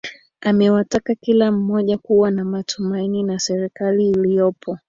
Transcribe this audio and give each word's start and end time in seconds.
Amewataka 0.41 1.15
kila 1.15 1.51
mmoja 1.51 1.97
kuwa 1.97 2.31
na 2.31 2.45
matumaini 2.45 3.23
na 3.23 3.39
serikali 3.39 4.09
iliyopo 4.09 4.77